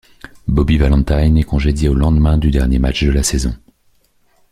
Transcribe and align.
Bobby 0.47 0.79
Valentine 0.79 1.37
est 1.37 1.43
congédié 1.43 1.87
au 1.87 1.93
lendemain 1.93 2.39
du 2.39 2.49
dernier 2.49 2.79
match 2.79 3.03
de 3.03 3.11
la 3.11 3.21
saison. 3.21 3.53